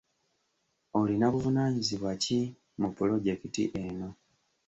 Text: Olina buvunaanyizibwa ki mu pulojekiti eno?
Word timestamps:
Olina 0.99 1.25
buvunaanyizibwa 1.33 2.11
ki 2.23 2.39
mu 2.79 2.89
pulojekiti 2.95 3.63
eno? 3.83 4.09